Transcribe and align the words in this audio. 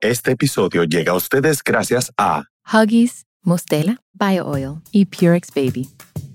Este 0.00 0.30
episodio 0.30 0.84
llega 0.84 1.10
a 1.10 1.16
ustedes 1.16 1.60
gracias 1.64 2.12
a 2.16 2.44
Huggies, 2.72 3.26
Mostela, 3.42 4.00
Bio 4.12 4.46
Oil 4.46 4.74
y 4.92 5.06
Purex 5.06 5.48
Baby. 5.52 5.88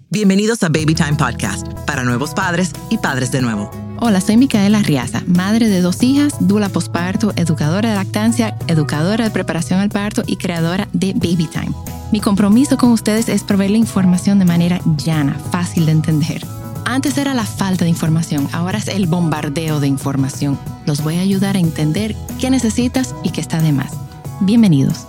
Bienvenidos 0.09 0.63
a 0.63 0.67
Baby 0.67 0.93
Time 0.95 1.13
Podcast 1.13 1.65
para 1.87 2.03
nuevos 2.03 2.33
padres 2.33 2.73
y 2.89 2.97
padres 2.97 3.31
de 3.31 3.41
nuevo. 3.41 3.71
Hola, 4.01 4.19
soy 4.19 4.35
Micaela 4.35 4.81
Riaza, 4.81 5.23
madre 5.27 5.69
de 5.69 5.79
dos 5.79 6.03
hijas, 6.03 6.33
dula 6.41 6.67
posparto, 6.67 7.31
educadora 7.37 7.91
de 7.91 7.95
lactancia, 7.95 8.57
educadora 8.67 9.23
de 9.23 9.31
preparación 9.31 9.79
al 9.79 9.87
parto 9.87 10.23
y 10.27 10.35
creadora 10.35 10.89
de 10.91 11.13
Baby 11.13 11.47
Time. 11.49 11.71
Mi 12.11 12.19
compromiso 12.19 12.75
con 12.75 12.91
ustedes 12.91 13.29
es 13.29 13.45
proveer 13.45 13.71
la 13.71 13.77
información 13.77 14.39
de 14.39 14.45
manera 14.45 14.81
llana, 14.97 15.39
fácil 15.39 15.85
de 15.85 15.93
entender. 15.93 16.45
Antes 16.85 17.17
era 17.17 17.33
la 17.33 17.45
falta 17.45 17.85
de 17.85 17.89
información, 17.89 18.49
ahora 18.51 18.77
es 18.77 18.89
el 18.89 19.07
bombardeo 19.07 19.79
de 19.79 19.87
información. 19.87 20.59
Los 20.85 21.01
voy 21.01 21.15
a 21.17 21.21
ayudar 21.21 21.55
a 21.55 21.59
entender 21.59 22.13
qué 22.39 22.49
necesitas 22.49 23.15
y 23.23 23.31
qué 23.31 23.39
está 23.39 23.61
de 23.61 23.71
más. 23.71 23.93
Bienvenidos. 24.41 25.07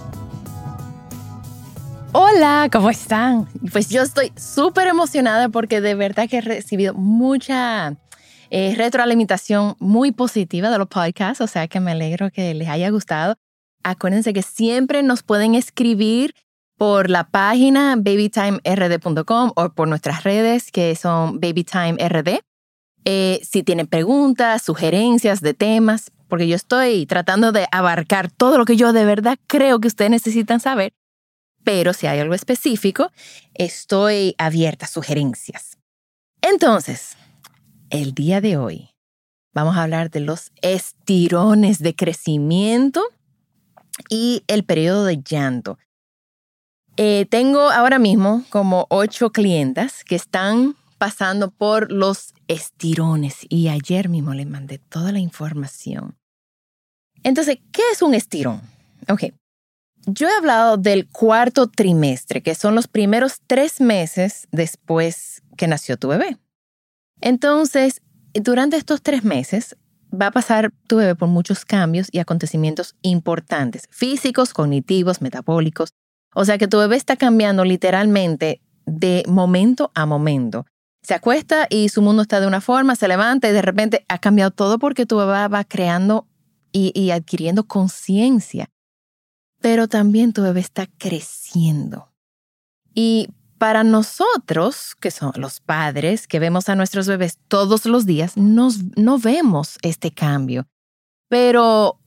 Hola, 2.13 2.69
¿cómo 2.73 2.91
están? 2.91 3.49
Pues 3.73 3.89
yo 3.89 4.03
estoy 4.03 4.33
súper 4.37 4.87
emocionada 4.87 5.49
porque 5.49 5.81
de 5.81 5.97
verdad 5.97 6.29
que 6.29 6.39
he 6.39 6.41
recibido 6.41 6.95
mucha 6.95 7.97
eh, 8.51 8.75
retroalimentación 8.77 9.75
muy 9.81 10.13
positiva 10.13 10.71
de 10.71 10.79
los 10.79 10.87
podcasts, 10.87 11.41
o 11.41 11.49
sea 11.49 11.67
que 11.67 11.81
me 11.81 11.91
alegro 11.91 12.31
que 12.31 12.55
les 12.55 12.69
haya 12.69 12.89
gustado. 12.91 13.35
Acuérdense 13.83 14.33
que 14.33 14.43
siempre 14.43 15.03
nos 15.03 15.25
pueden 15.25 15.57
escribir 15.57 16.35
por 16.77 17.11
la 17.11 17.25
página 17.29 17.97
babytimerd.com 17.97 19.53
o 19.55 19.69
por 19.71 19.89
nuestras 19.89 20.25
redes 20.25 20.71
que 20.73 20.95
son 20.97 21.41
babytimerd. 21.41 22.41
Eh, 23.05 23.41
si 23.43 23.63
tienen 23.63 23.87
preguntas, 23.87 24.63
sugerencias 24.63 25.41
de 25.41 25.55
temas, 25.55 26.11
porque 26.29 26.49
yo 26.49 26.57
estoy 26.57 27.07
tratando 27.07 27.53
de 27.53 27.69
abarcar 27.71 28.31
todo 28.31 28.59
lo 28.59 28.65
que 28.65 28.77
yo 28.77 28.93
de 28.93 29.05
verdad 29.05 29.39
creo 29.47 29.79
que 29.79 29.89
ustedes 29.89 30.11
necesitan 30.11 30.59
saber, 30.59 30.93
pero 31.65 31.93
si 31.93 32.07
hay 32.07 32.19
algo 32.19 32.35
específico, 32.35 33.11
estoy 33.55 34.35
abierta 34.39 34.87
a 34.87 34.89
sugerencias. 34.89 35.79
Entonces, 36.41 37.17
el 37.91 38.15
día 38.15 38.41
de 38.41 38.57
hoy 38.57 38.91
vamos 39.53 39.77
a 39.77 39.83
hablar 39.83 40.11
de 40.11 40.21
los 40.21 40.51
estirones 40.61 41.79
de 41.79 41.95
crecimiento 41.95 43.03
y 44.09 44.43
el 44.47 44.65
periodo 44.65 45.05
de 45.05 45.23
llanto. 45.23 45.79
Eh, 46.97 47.27
tengo 47.29 47.71
ahora 47.71 47.99
mismo 47.99 48.45
como 48.51 48.87
ocho 48.89 49.31
clientas 49.31 50.05
que 50.05 50.15
están 50.15 50.77
pasando 50.99 51.51
por 51.51 51.91
los 51.91 52.35
estirones 52.47 53.39
y 53.49 53.69
ayer 53.69 54.09
mismo 54.09 54.33
les 54.33 54.47
mandé 54.47 54.79
toda 54.79 55.11
la 55.11 55.19
información. 55.19 56.17
Entonces, 57.23 57.59
¿qué 57.73 57.83
es 57.93 58.03
un 58.03 58.15
estirón? 58.15 58.61
Ok, 59.09 59.25
yo 60.07 60.29
he 60.29 60.37
hablado 60.37 60.77
del 60.77 61.09
cuarto 61.09 61.67
trimestre, 61.67 62.43
que 62.43 62.55
son 62.55 62.75
los 62.75 62.89
primeros 62.89 63.41
tres 63.47 63.81
meses 63.81 64.47
después 64.53 65.43
que 65.57 65.67
nació 65.67 65.97
tu 65.97 66.09
bebé. 66.09 66.37
Entonces, 67.21 68.03
durante 68.35 68.77
estos 68.77 69.03
tres 69.03 69.25
meses 69.25 69.77
va 70.13 70.27
a 70.27 70.31
pasar 70.31 70.73
tu 70.87 70.97
bebé 70.97 71.15
por 71.15 71.29
muchos 71.29 71.65
cambios 71.65 72.09
y 72.13 72.19
acontecimientos 72.19 72.95
importantes, 73.03 73.89
físicos, 73.91 74.53
cognitivos, 74.53 75.23
metabólicos. 75.23 75.91
O 76.35 76.45
sea 76.45 76.59
que 76.59 76.69
tu 76.69 76.79
bebé 76.79 76.97
está 76.97 77.17
cambiando 77.17 77.65
literalmente 77.65 78.61
de 78.87 79.25
momento 79.27 79.91
a 79.95 80.07
momento. 80.07 80.67
Se 81.03 81.15
acuesta 81.15 81.67
y 81.69 81.89
su 81.91 82.03
mundo 82.03 82.23
está 82.23 82.41
de 82.41 82.47
una 82.47 82.61
forma, 82.61 82.97
se 82.97 83.09
levanta 83.09 83.49
y 83.49 83.53
de 83.53 83.63
repente 83.63 84.05
ha 84.09 84.19
cambiado 84.19 84.51
todo 84.51 84.79
porque 84.79 85.07
tu 85.07 85.17
bebé 85.19 85.49
va 85.49 85.65
creando 85.65 86.27
y, 86.73 86.93
y 86.99 87.11
adquiriendo 87.11 87.65
conciencia. 87.65 88.71
Pero 89.61 89.87
también 89.89 90.33
tu 90.33 90.43
bebé 90.43 90.61
está 90.61 90.87
creciendo. 90.99 92.13
Y 92.95 93.29
para 93.59 93.85
nosotros, 93.85 94.95
que 95.01 95.11
son 95.11 95.33
los 95.37 95.61
padres, 95.61 96.27
que 96.27 96.39
vemos 96.39 96.69
a 96.69 96.75
nuestros 96.75 97.07
bebés 97.07 97.39
todos 97.49 97.87
los 97.87 98.07
días, 98.07 98.37
nos, 98.37 98.79
no 98.97 99.19
vemos 99.19 99.79
este 99.83 100.11
cambio. 100.13 100.67
Pero 101.29 101.99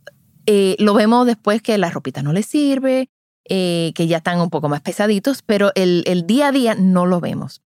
eh, 0.46 0.76
lo 0.80 0.94
vemos 0.94 1.26
después 1.26 1.62
que 1.62 1.78
la 1.78 1.90
ropita 1.90 2.22
no 2.22 2.32
les 2.34 2.46
sirve, 2.46 3.10
eh, 3.50 3.92
que 3.96 4.08
ya 4.08 4.18
están 4.18 4.42
un 4.42 4.50
poco 4.50 4.70
más 4.70 4.82
pesaditos, 4.82 5.42
pero 5.42 5.72
el, 5.76 6.04
día 6.28 6.48
a 6.48 6.52
día 6.52 6.76
no 6.76 7.06
lo 7.06 7.20
vemos. 7.20 7.62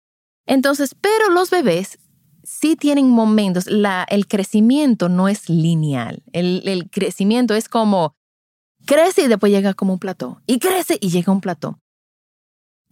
Entonces, 0.46 0.94
pero 1.00 1.30
los 1.30 1.50
bebés 1.50 1.98
sí 2.42 2.76
tienen 2.76 3.08
momentos, 3.08 3.66
el 3.66 4.26
crecimiento 4.26 5.08
no 5.08 5.28
es 5.28 5.48
lineal. 5.48 6.22
El, 6.32 6.88
crecimiento 6.90 7.54
es 7.54 7.68
como 7.68 8.14
crece 8.86 9.22
y 9.22 9.28
después 9.28 9.52
llega 9.52 9.74
como 9.74 9.94
un 9.94 9.98
plató. 9.98 10.40
Y 10.46 10.58
crece 10.58 10.98
y 11.00 11.10
llega 11.10 11.32
un 11.32 11.40
plató. 11.40 11.78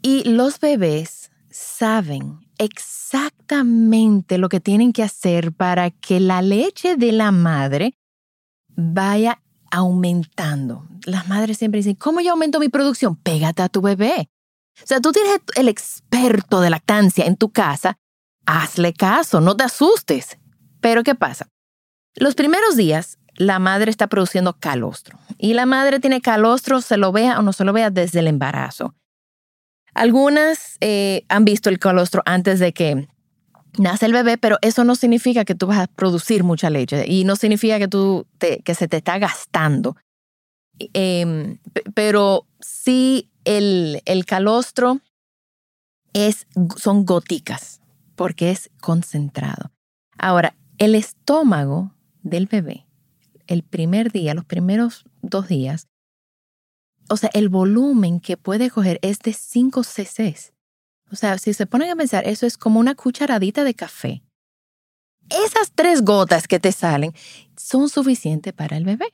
Y 0.01 0.25
los 0.25 0.61
bebés 0.61 1.31
saben 1.51 2.39
exactamente 2.59 4.39
lo 4.39 4.49
que 4.49 4.61
tienen 4.61 4.93
que 4.93 5.03
hacer 5.03 5.53
para 5.53 5.91
que 5.91 6.21
la 6.21 6.43
leche 6.43 6.97
de 6.97 7.13
la 7.13 7.33
madre 7.33 7.95
vaya 8.69 9.43
aumentando. 9.71 10.87
Las 11.05 11.29
madres 11.29 11.59
siempre 11.59 11.79
dicen, 11.79 11.95
¿cómo 11.95 12.21
yo 12.21 12.33
aumento 12.33 12.61
mi 12.61 12.69
producción? 12.69 13.17
Pégate 13.17 13.63
a 13.63 13.69
tu 13.69 13.81
bebé. 13.81 14.31
O 14.83 14.87
sea, 14.87 15.01
tú 15.01 15.13
tienes 15.13 15.41
el 15.57 15.69
experto 15.69 16.61
de 16.61 16.71
lactancia 16.71 17.27
en 17.27 17.37
tu 17.37 17.51
casa, 17.51 17.99
hazle 18.47 18.93
caso, 18.93 19.41
no 19.41 19.57
te 19.57 19.65
asustes. 19.65 20.39
Pero 20.81 21.03
¿qué 21.03 21.15
pasa? 21.15 21.49
Los 22.15 22.35
primeros 22.35 22.77
días 22.77 23.19
la 23.37 23.59
madre 23.59 23.91
está 23.91 24.09
produciendo 24.09 24.59
calostro 24.59 25.19
y 25.39 25.55
la 25.55 25.67
madre 25.67 26.01
tiene 26.01 26.21
calostro, 26.21 26.81
se 26.81 26.97
lo 26.97 27.13
vea 27.13 27.39
o 27.39 27.43
no 27.43 27.53
se 27.53 27.65
lo 27.65 27.73
vea 27.73 27.91
desde 27.91 28.19
el 28.19 28.27
embarazo. 28.27 28.95
Algunas 29.95 30.77
eh, 30.81 31.25
han 31.29 31.45
visto 31.45 31.69
el 31.69 31.79
colostro 31.79 32.23
antes 32.25 32.59
de 32.59 32.73
que 32.73 33.09
nace 33.77 34.07
el 34.07 34.13
bebé, 34.13 34.39
pero 34.39 34.59
eso 34.63 34.85
no 34.85 34.95
significa 34.95 35.45
que 35.45 35.55
tú 35.55 35.67
vas 35.67 35.79
a 35.79 35.87
producir 35.87 36.45
mucha 36.45 36.71
leche 36.71 37.05
y 37.07 37.25
no 37.25 37.37
significa 37.37 37.79
que, 37.79 37.89
tú 37.89 38.27
que 38.39 38.75
se 38.75 38.89
te 38.89 38.99
está 38.99 39.19
gastando. 39.19 39.97
Em, 40.79 41.59
pero 41.95 42.47
sí 42.61 43.31
el, 43.45 44.03
el 44.05 44.25
calostro 44.25 45.01
es, 46.13 46.47
son 46.77 47.05
góticas 47.05 47.81
porque 48.15 48.51
es 48.51 48.71
concentrado. 48.81 49.71
Ahora, 50.19 50.57
el 50.79 50.95
estómago 50.95 51.95
del 52.23 52.47
bebé, 52.47 52.87
el 53.47 53.63
primer 53.63 54.13
día, 54.13 54.35
los 54.35 54.45
primeros 54.45 55.05
dos 55.23 55.49
días, 55.49 55.89
o 57.09 57.17
sea, 57.17 57.31
el 57.33 57.49
volumen 57.49 58.21
que 58.21 58.37
puede 58.37 58.71
coger 58.71 58.99
es 59.03 59.21
de 59.21 59.33
5 59.33 59.83
cc. 59.83 60.53
O 61.11 61.17
sea, 61.17 61.39
si 61.39 61.55
se 61.55 61.67
ponen 61.67 61.91
a 61.91 61.97
pensar, 61.97 62.27
eso 62.27 62.47
es 62.47 62.57
como 62.57 62.81
una 62.81 62.95
cucharadita 62.95 63.65
de 63.65 63.75
café. 63.75 64.23
Esas 65.31 65.73
tres 65.75 66.03
gotas 66.03 66.49
que 66.49 66.59
te 66.59 66.73
salen 66.73 67.13
son 67.57 67.89
suficientes 67.89 68.53
para 68.53 68.77
el 68.77 68.85
bebé. 68.85 69.13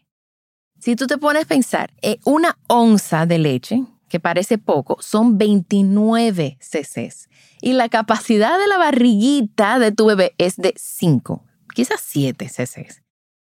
Si 0.80 0.96
tú 0.96 1.06
te 1.06 1.18
pones 1.18 1.44
a 1.44 1.46
pensar, 1.46 1.92
eh, 2.02 2.18
una 2.24 2.58
onza 2.68 3.26
de 3.26 3.38
leche, 3.38 3.84
que 4.08 4.20
parece 4.20 4.58
poco, 4.58 4.98
son 5.00 5.38
29 5.38 6.58
cc. 6.60 7.12
Y 7.60 7.72
la 7.72 7.88
capacidad 7.88 8.58
de 8.58 8.68
la 8.68 8.78
barriguita 8.78 9.78
de 9.78 9.92
tu 9.92 10.06
bebé 10.06 10.34
es 10.38 10.56
de 10.56 10.74
5, 10.76 11.42
quizás 11.74 12.00
7 12.00 12.48
cc. 12.48 13.03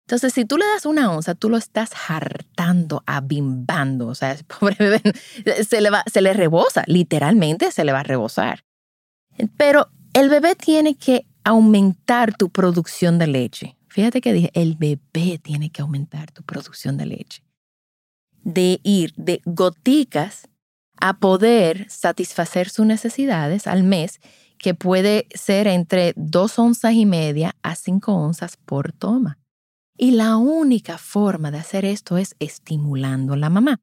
Entonces, 0.06 0.34
si 0.34 0.46
tú 0.46 0.58
le 0.58 0.66
das 0.68 0.86
una 0.86 1.12
onza, 1.12 1.34
tú 1.34 1.50
lo 1.50 1.58
estás 1.58 1.90
hartando, 2.08 3.04
abimbando. 3.08 4.08
O 4.08 4.14
sea, 4.14 4.38
pobre 4.60 4.76
bebé 4.80 5.02
se 5.68 5.82
le, 5.82 5.90
va, 5.90 6.04
se 6.06 6.22
le 6.22 6.34
rebosa, 6.34 6.84
literalmente 6.86 7.72
se 7.72 7.84
le 7.84 7.92
va 7.92 8.02
a 8.02 8.04
rebosar. 8.04 8.64
Pero 9.58 9.90
el 10.14 10.30
bebé 10.30 10.56
tiene 10.56 10.96
que 10.96 11.26
aumentar 11.44 12.36
tu 12.38 12.50
producción 12.52 13.18
de 13.18 13.28
leche. 13.28 13.78
Fíjate 13.88 14.22
que 14.22 14.34
dije, 14.34 14.52
el 14.54 14.76
bebé 14.76 15.40
tiene 15.42 15.72
que 15.72 15.82
aumentar 15.82 16.32
tu 16.32 16.44
producción 16.44 16.98
de 16.98 17.08
leche. 17.08 17.44
De 18.44 18.80
ir 18.84 19.14
de 19.16 19.42
goticas 19.46 20.48
a 21.02 21.18
poder 21.18 21.90
satisfacer 21.90 22.70
sus 22.70 22.86
necesidades 22.86 23.66
al 23.66 23.84
mes, 23.84 24.20
que 24.60 24.76
puede 24.76 25.28
ser 25.34 25.66
entre 25.66 26.14
dos 26.16 26.60
onzas 26.60 26.94
y 26.94 27.06
media 27.08 27.56
a 27.64 27.76
cinco 27.76 28.14
onzas 28.14 28.56
por 28.58 28.92
toma. 28.92 29.40
Y 29.98 30.12
la 30.12 30.38
única 30.38 30.98
forma 30.98 31.52
de 31.52 31.60
hacer 31.60 31.86
esto 31.86 32.18
es 32.18 32.36
estimulando 32.40 33.34
a 33.34 33.38
la 33.38 33.50
mamá. 33.50 33.82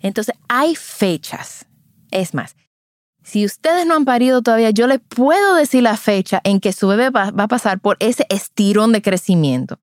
Entonces, 0.00 0.34
hay 0.48 0.76
fechas. 0.76 1.66
Es 2.10 2.34
más, 2.34 2.56
si 3.22 3.44
ustedes 3.44 3.86
no 3.86 3.94
han 3.94 4.04
parido 4.04 4.42
todavía, 4.42 4.70
yo 4.70 4.86
les 4.86 5.00
puedo 5.00 5.54
decir 5.54 5.82
la 5.82 5.96
fecha 5.96 6.40
en 6.44 6.60
que 6.60 6.72
su 6.72 6.88
bebé 6.88 7.10
va, 7.10 7.30
va 7.30 7.44
a 7.44 7.48
pasar 7.48 7.80
por 7.80 7.96
ese 8.00 8.26
estirón 8.28 8.92
de 8.92 9.02
crecimiento. 9.02 9.80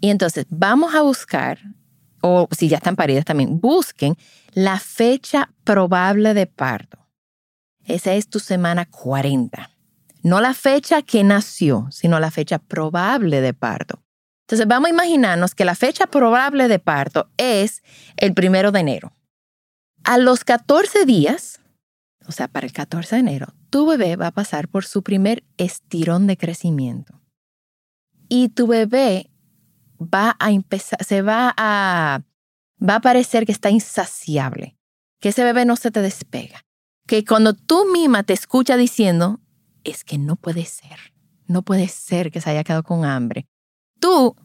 Y 0.00 0.10
entonces, 0.10 0.46
vamos 0.48 0.94
a 0.94 1.02
buscar, 1.02 1.58
o 2.20 2.48
si 2.50 2.68
ya 2.68 2.76
están 2.76 2.96
paridas 2.96 3.24
también, 3.24 3.60
busquen 3.60 4.16
la 4.52 4.78
fecha 4.78 5.50
probable 5.64 6.34
de 6.34 6.46
parto. 6.46 6.98
Esa 7.84 8.14
es 8.14 8.28
tu 8.28 8.38
semana 8.38 8.86
40. 8.86 9.70
No 10.22 10.40
la 10.40 10.54
fecha 10.54 11.02
que 11.02 11.22
nació, 11.22 11.88
sino 11.90 12.18
la 12.18 12.30
fecha 12.30 12.58
probable 12.58 13.40
de 13.40 13.52
parto. 13.52 14.03
Entonces 14.44 14.66
vamos 14.66 14.88
a 14.88 14.92
imaginarnos 14.92 15.54
que 15.54 15.64
la 15.64 15.74
fecha 15.74 16.06
probable 16.06 16.68
de 16.68 16.78
parto 16.78 17.30
es 17.38 17.82
el 18.16 18.34
primero 18.34 18.72
de 18.72 18.80
enero. 18.80 19.16
A 20.04 20.18
los 20.18 20.44
14 20.44 21.06
días, 21.06 21.60
o 22.26 22.32
sea, 22.32 22.48
para 22.48 22.66
el 22.66 22.72
14 22.72 23.16
de 23.16 23.20
enero, 23.20 23.54
tu 23.70 23.86
bebé 23.86 24.16
va 24.16 24.28
a 24.28 24.32
pasar 24.32 24.68
por 24.68 24.84
su 24.84 25.02
primer 25.02 25.44
estirón 25.56 26.26
de 26.26 26.36
crecimiento. 26.36 27.22
Y 28.28 28.50
tu 28.50 28.66
bebé 28.66 29.30
va 29.98 30.36
a 30.38 30.50
empezar, 30.50 31.02
se 31.02 31.22
va 31.22 31.54
a, 31.56 32.22
va 32.86 32.96
a 32.96 33.00
parecer 33.00 33.46
que 33.46 33.52
está 33.52 33.70
insaciable, 33.70 34.76
que 35.20 35.30
ese 35.30 35.42
bebé 35.42 35.64
no 35.64 35.76
se 35.76 35.90
te 35.90 36.02
despega. 36.02 36.64
Que 37.06 37.24
cuando 37.24 37.54
tú 37.54 37.86
misma 37.90 38.24
te 38.24 38.34
escuchas 38.34 38.78
diciendo, 38.78 39.40
es 39.84 40.04
que 40.04 40.18
no 40.18 40.36
puede 40.36 40.66
ser. 40.66 41.14
No 41.46 41.62
puede 41.62 41.88
ser 41.88 42.30
que 42.30 42.40
se 42.40 42.50
haya 42.50 42.64
quedado 42.64 42.82
con 42.82 43.04
hambre. 43.04 43.46
Tú, 44.00 44.36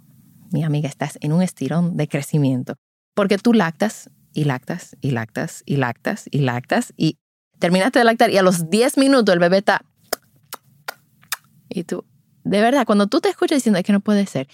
mi 0.52 0.64
amiga, 0.64 0.88
estás 0.88 1.18
en 1.22 1.34
un 1.34 1.42
estirón 1.42 1.98
de 1.98 2.08
crecimiento 2.08 2.76
porque 3.14 3.38
tú 3.38 3.54
lactas 3.54 4.10
y 4.34 4.46
lactas 4.46 4.96
y 5.02 5.12
lactas 5.12 5.64
y 5.66 5.78
lactas 5.78 6.26
y 6.32 6.40
lactas 6.40 6.94
y 6.96 7.18
terminaste 7.60 8.00
de 8.00 8.06
lactar 8.06 8.30
y 8.30 8.38
a 8.38 8.44
los 8.44 8.70
10 8.70 8.98
minutos 8.98 9.34
el 9.34 9.40
bebé 9.40 9.58
está... 9.58 9.84
Y 11.68 11.84
tú, 11.84 12.06
de 12.44 12.62
verdad, 12.62 12.86
cuando 12.86 13.08
tú 13.08 13.22
te 13.22 13.30
escuchas 13.30 13.58
diciendo 13.58 13.82
que 13.84 13.94
no 13.94 14.00
puede 14.00 14.26
ser, 14.26 14.48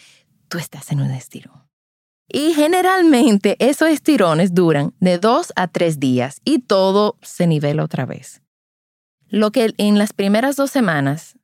tú 0.48 0.58
estás 0.58 0.92
en 0.92 1.02
un 1.02 1.12
estirón. 1.12 1.64
Y 2.28 2.54
generalmente 2.54 3.56
esos 3.60 3.90
estirones 3.90 4.54
duran 4.54 4.94
de 5.00 5.20
dos 5.20 5.54
a 5.56 5.68
tres 5.68 6.00
días 6.00 6.42
y 6.44 6.60
todo 6.60 7.18
se 7.22 7.48
nivela 7.48 7.84
otra 7.84 8.06
vez. 8.06 8.42
Lo 9.28 9.52
que 9.52 9.74
en 9.78 9.98
las 9.98 10.12
primeras 10.12 10.56
dos 10.56 10.72
semanas, 10.72 11.38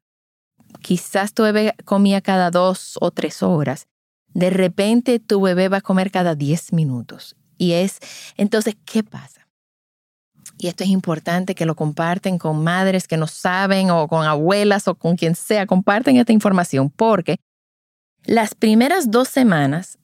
quizás 0.82 1.34
tu 1.34 1.44
bebé 1.44 1.76
comía 1.86 2.22
cada 2.22 2.52
dos 2.52 2.98
o 3.02 3.12
tres 3.12 3.44
horas, 3.44 3.88
de 4.34 4.50
repente 4.50 5.20
tu 5.20 5.42
bebé 5.42 5.70
va 5.70 5.78
a 5.78 5.82
comer 5.82 6.12
cada 6.12 6.36
diez 6.36 6.74
minutos. 6.74 7.36
Y 7.58 7.74
es, 7.74 8.00
entonces, 8.38 8.76
¿qué 8.86 9.04
pasa? 9.04 9.48
Y 10.58 10.68
esto 10.68 10.84
es 10.84 10.90
importante 10.90 11.56
que 11.56 11.66
lo 11.66 11.76
comparten 11.76 12.38
con 12.38 12.64
madres 12.64 13.08
que 13.08 13.18
no 13.18 13.28
saben 13.28 13.90
o 13.90 14.08
con 14.08 14.26
abuelas 14.26 14.88
o 14.88 14.96
con 14.96 15.16
quien 15.16 15.36
sea, 15.36 15.66
comparten 15.66 16.18
esta 16.18 16.34
información 16.34 16.90
porque 16.90 17.38
las 18.24 18.54
primeras 18.54 19.10
dos 19.10 19.28
semanas, 19.28 19.98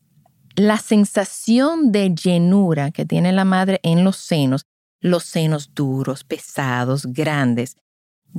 la 0.55 0.77
sensación 0.77 1.91
de 1.91 2.13
llenura 2.15 2.91
que 2.91 3.05
tiene 3.05 3.31
la 3.31 3.45
madre 3.45 3.79
en 3.83 4.03
los 4.03 4.17
senos 4.17 4.63
los 4.99 5.23
senos 5.23 5.73
duros, 5.73 6.23
pesados, 6.23 7.05
grandes, 7.07 7.75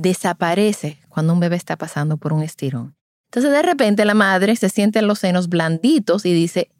desaparece 0.01 0.99
cuando 1.09 1.33
un 1.33 1.39
bebé 1.39 1.55
está 1.55 1.77
pasando 1.77 2.17
por 2.17 2.33
un 2.33 2.41
estirón. 2.41 2.95
Entonces 3.25 3.51
de 3.51 3.61
repente 3.61 4.05
la 4.05 4.13
madre 4.13 4.55
se 4.55 4.69
siente 4.69 4.99
en 4.99 5.07
los 5.07 5.19
senos 5.19 5.49
blanditos 5.49 6.25
y 6.25 6.33
dice, 6.33 6.71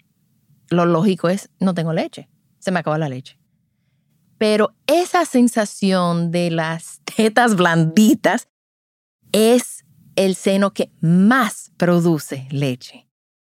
lo 0.69 0.85
lógico 0.85 1.29
es, 1.29 1.49
no 1.59 1.73
tengo 1.73 1.93
leche, 1.93 2.29
se 2.59 2.71
me 2.71 2.79
acabó 2.79 2.97
la 2.97 3.09
leche. 3.09 3.37
Pero 4.37 4.73
esa 4.87 5.25
sensación 5.25 6.31
de 6.31 6.49
las 6.49 7.01
tetas 7.15 7.55
blanditas 7.55 8.47
es 9.31 9.85
el 10.15 10.35
seno 10.35 10.73
que 10.73 10.91
más 11.01 11.71
produce 11.77 12.47
leche. 12.51 13.07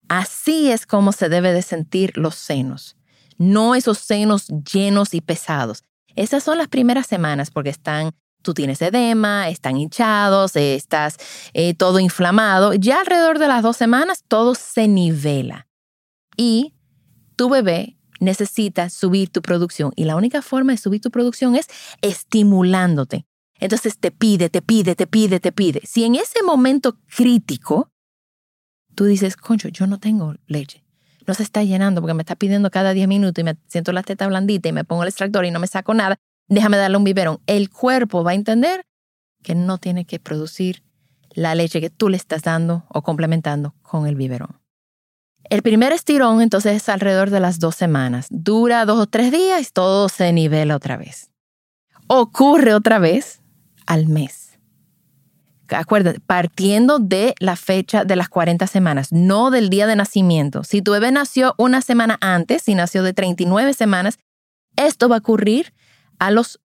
Así 0.08 0.70
es 0.70 0.86
como 0.86 1.12
se 1.12 1.28
debe 1.28 1.52
de 1.52 1.62
sentir 1.62 2.18
los 2.18 2.34
senos, 2.34 2.96
no 3.38 3.74
esos 3.74 3.98
senos 3.98 4.48
llenos 4.70 5.14
y 5.14 5.20
pesados, 5.22 5.84
esas 6.14 6.42
son 6.42 6.58
las 6.58 6.68
primeras 6.68 7.06
semanas 7.06 7.50
porque 7.50 7.70
están, 7.70 8.12
tú 8.42 8.54
tienes 8.54 8.82
edema, 8.82 9.48
están 9.48 9.76
hinchados, 9.76 10.56
estás 10.56 11.16
eh, 11.54 11.74
todo 11.74 11.98
inflamado. 12.00 12.74
Ya 12.74 13.00
alrededor 13.00 13.38
de 13.38 13.48
las 13.48 13.62
dos 13.62 13.76
semanas 13.76 14.24
todo 14.28 14.54
se 14.54 14.88
nivela 14.88 15.68
y 16.36 16.74
tu 17.36 17.48
bebé 17.48 17.96
necesita 18.20 18.88
subir 18.88 19.30
tu 19.30 19.42
producción 19.42 19.92
y 19.96 20.04
la 20.04 20.16
única 20.16 20.42
forma 20.42 20.72
de 20.72 20.78
subir 20.78 21.00
tu 21.00 21.10
producción 21.10 21.56
es 21.56 21.66
estimulándote. 22.02 23.26
Entonces 23.58 23.98
te 23.98 24.10
pide, 24.10 24.48
te 24.48 24.62
pide, 24.62 24.94
te 24.94 25.06
pide, 25.06 25.40
te 25.40 25.52
pide. 25.52 25.80
Si 25.84 26.04
en 26.04 26.16
ese 26.16 26.42
momento 26.42 26.98
crítico 27.14 27.92
tú 28.94 29.04
dices, 29.04 29.36
concho, 29.36 29.68
yo 29.68 29.86
no 29.86 29.98
tengo 29.98 30.34
leche, 30.46 30.84
no 31.26 31.34
se 31.34 31.42
está 31.42 31.62
llenando 31.62 32.00
porque 32.00 32.14
me 32.14 32.22
está 32.22 32.36
pidiendo 32.36 32.70
cada 32.70 32.92
10 32.92 33.08
minutos 33.08 33.40
y 33.40 33.44
me 33.44 33.56
siento 33.66 33.92
la 33.92 34.02
teta 34.02 34.26
blandita 34.26 34.68
y 34.68 34.72
me 34.72 34.84
pongo 34.84 35.02
el 35.02 35.08
extractor 35.08 35.44
y 35.44 35.50
no 35.50 35.60
me 35.60 35.66
saco 35.66 35.94
nada, 35.94 36.18
déjame 36.54 36.76
darle 36.76 36.96
un 36.96 37.04
biberón. 37.04 37.40
El 37.46 37.70
cuerpo 37.70 38.24
va 38.24 38.32
a 38.32 38.34
entender 38.34 38.82
que 39.42 39.54
no 39.54 39.78
tiene 39.78 40.04
que 40.04 40.20
producir 40.20 40.82
la 41.30 41.54
leche 41.54 41.80
que 41.80 41.90
tú 41.90 42.08
le 42.08 42.16
estás 42.16 42.42
dando 42.42 42.84
o 42.88 43.02
complementando 43.02 43.74
con 43.82 44.06
el 44.06 44.16
biberón. 44.16 44.60
El 45.44 45.62
primer 45.62 45.92
estirón 45.92 46.40
entonces 46.40 46.76
es 46.76 46.88
alrededor 46.88 47.30
de 47.30 47.40
las 47.40 47.58
dos 47.58 47.74
semanas. 47.74 48.26
Dura 48.30 48.84
dos 48.84 49.00
o 49.00 49.06
tres 49.06 49.32
días 49.32 49.68
y 49.68 49.72
todo 49.72 50.08
se 50.08 50.32
nivela 50.32 50.76
otra 50.76 50.96
vez. 50.96 51.30
Ocurre 52.06 52.74
otra 52.74 52.98
vez 52.98 53.40
al 53.86 54.06
mes 54.06 54.42
acuérdate, 55.74 56.20
partiendo 56.20 56.98
de 56.98 57.34
la 57.38 57.56
fecha 57.56 58.04
de 58.04 58.16
las 58.16 58.28
40 58.28 58.66
semanas, 58.66 59.12
no 59.12 59.50
del 59.50 59.70
día 59.70 59.86
de 59.86 59.96
nacimiento. 59.96 60.64
Si 60.64 60.82
tu 60.82 60.92
bebé 60.92 61.12
nació 61.12 61.54
una 61.58 61.82
semana 61.82 62.18
antes, 62.20 62.62
si 62.62 62.74
nació 62.74 63.02
de 63.02 63.12
39 63.12 63.74
semanas, 63.74 64.18
esto 64.76 65.08
va 65.08 65.16
a 65.16 65.18
ocurrir 65.18 65.72
a 66.22 66.30
los 66.30 66.60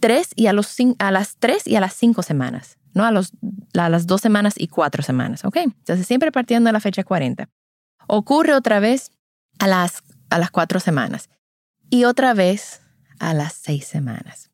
3 0.00 0.30
y 0.34 0.48
a, 0.48 0.52
los, 0.52 0.74
a 0.98 1.10
las 1.12 1.36
3 1.36 1.68
y 1.68 1.76
a 1.76 1.80
las 1.80 1.94
5 1.94 2.22
semanas, 2.22 2.78
no 2.92 3.04
a, 3.04 3.12
los, 3.12 3.32
a 3.78 3.88
las 3.88 4.08
2 4.08 4.20
semanas 4.20 4.54
y 4.56 4.66
4 4.66 5.04
semanas, 5.04 5.44
¿ok? 5.44 5.58
Entonces 5.58 6.08
siempre 6.08 6.32
partiendo 6.32 6.68
de 6.68 6.72
la 6.72 6.80
fecha 6.80 7.04
40. 7.04 7.48
Ocurre 8.08 8.52
otra 8.52 8.80
vez 8.80 9.12
a 9.60 9.68
las, 9.68 10.02
a 10.28 10.38
las 10.38 10.50
4 10.50 10.80
semanas 10.80 11.30
y 11.88 12.04
otra 12.04 12.34
vez 12.34 12.82
a 13.20 13.32
las 13.32 13.52
6 13.52 13.86
semanas. 13.86 14.50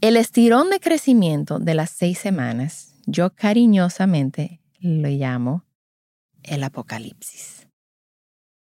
El 0.00 0.16
estirón 0.16 0.68
de 0.68 0.80
crecimiento 0.80 1.60
de 1.60 1.74
las 1.74 1.90
6 1.90 2.18
semanas 2.18 2.94
yo 3.06 3.30
cariñosamente 3.34 4.60
lo 4.80 5.08
llamo 5.08 5.64
el 6.42 6.64
apocalipsis. 6.64 7.68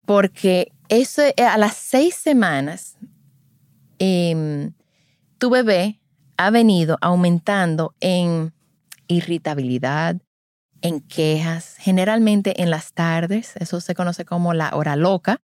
Porque 0.04 0.72
eso, 0.88 1.22
eh, 1.22 1.34
a 1.48 1.56
las 1.56 1.76
seis 1.76 2.16
semanas, 2.16 2.96
em, 3.98 4.72
tu 5.40 5.50
bebé 5.50 6.00
ha 6.36 6.50
venido 6.50 6.98
aumentando 7.00 7.94
en 7.98 8.52
irritabilidad, 9.08 10.16
en 10.82 11.00
quejas, 11.00 11.76
generalmente 11.78 12.62
en 12.62 12.70
las 12.70 12.92
tardes, 12.92 13.56
eso 13.56 13.80
se 13.80 13.94
conoce 13.94 14.24
como 14.24 14.54
la 14.54 14.70
hora 14.76 14.96
loca, 14.96 15.40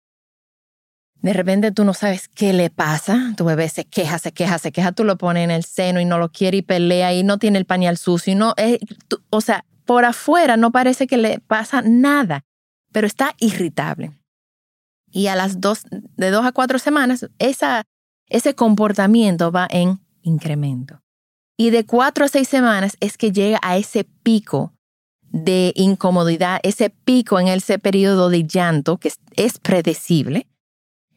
de 1.23 1.33
repente 1.33 1.73
tú 1.73 1.85
no 1.85 1.95
sabes 1.95 2.29
qué 2.29 2.53
le 2.53 2.71
pasa, 2.71 3.33
tu 3.37 3.45
bebé 3.45 3.69
se 3.69 3.85
queja, 3.85 4.19
se 4.19 4.33
queja, 4.33 4.59
se 4.59 4.71
queja, 4.71 4.93
tú 4.93 5.03
lo 5.03 5.17
pones 5.17 5.45
en 5.45 5.51
el 5.51 5.65
seno 5.65 5.99
y 5.99 6.05
no 6.05 6.19
lo 6.19 6.31
quiere 6.31 6.59
y 6.59 6.63
pelea 6.63 7.13
y 7.15 7.25
no 7.25 7.39
tiene 7.39 7.59
el 7.59 7.65
pañal 7.65 7.97
sucio 7.97 8.35
y 8.35 8.37
no, 8.37 8.55
eh, 8.57 8.79
o 9.31 9.41
sea, 9.41 9.65
por 9.87 10.05
afuera 10.05 10.57
no 10.57 10.73
parece 10.73 11.07
que 11.07 11.17
le 11.17 11.41
pasa 11.41 11.83
nada, 11.83 12.45
pero 12.93 13.07
está 13.07 13.35
irritable. 13.39 14.13
Y 15.11 15.29
a 15.29 15.37
las 15.37 15.61
dos, 15.61 15.85
de 15.91 16.31
dos 16.31 16.45
a 16.45 16.53
cuatro 16.53 16.79
semanas, 16.79 17.27
esa, 17.39 17.85
ese 18.29 18.55
comportamiento 18.55 19.53
va 19.53 19.67
en 19.71 20.01
incremento. 20.23 21.01
Y 21.57 21.71
de 21.71 21.85
cuatro 21.85 22.25
a 22.25 22.29
seis 22.29 22.49
semanas 22.49 22.97
es 23.01 23.17
que 23.17 23.33
llega 23.33 23.59
a 23.63 23.77
ese 23.77 24.05
pico 24.23 24.73
de 25.23 25.73
incomodidad, 25.75 26.61
ese 26.63 26.91
pico 26.91 27.41
en 27.41 27.49
ese 27.49 27.79
periodo 27.79 28.29
de 28.31 28.47
llanto 28.47 28.99
que 28.99 29.11
es 29.37 29.59
predecible 29.59 30.47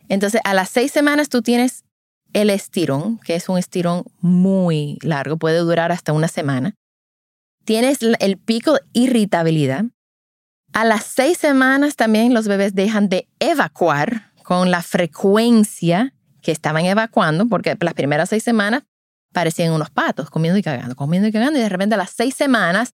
entonces, 0.10 0.42
a 0.44 0.54
las 0.54 0.70
seis 0.70 0.92
semanas 0.92 1.30
tú 1.30 1.42
tienes 1.42 1.86
el 2.34 2.50
estirón, 2.50 3.20
que 3.20 3.36
es 3.36 3.48
un 3.48 3.58
estirón 3.58 4.04
muy 4.20 4.98
largo, 5.02 5.38
puede 5.38 5.60
durar 5.60 5.92
hasta 5.92 6.14
una 6.14 6.28
semana. 6.28 6.74
Tienes 7.64 8.00
el 8.02 8.38
pico 8.38 8.74
de 8.74 8.82
irritabilidad. 8.94 9.86
A 10.74 10.84
las 10.84 11.06
seis 11.06 11.38
semanas 11.38 11.96
también 11.96 12.34
los 12.34 12.48
bebés 12.48 12.74
dejan 12.76 13.08
de 13.08 13.28
evacuar 13.40 14.32
con 14.44 14.72
la 14.72 14.82
frecuencia 14.82 16.14
que 16.42 16.52
estaban 16.52 16.86
evacuando, 16.86 17.48
porque 17.48 17.78
las 17.80 17.94
primeras 17.94 18.30
seis 18.30 18.44
semanas 18.44 18.84
parecían 19.34 19.74
unos 19.74 19.90
patos, 19.90 20.30
comiendo 20.30 20.58
y 20.58 20.64
cagando, 20.64 20.96
comiendo 20.96 21.28
y 21.28 21.32
cagando, 21.32 21.60
y 21.60 21.62
de 21.62 21.70
repente 21.70 21.96
a 21.96 21.98
las 21.98 22.12
seis 22.12 22.36
semanas, 22.36 22.94